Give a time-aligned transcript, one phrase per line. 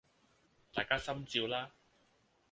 [0.73, 1.73] 大家心照啦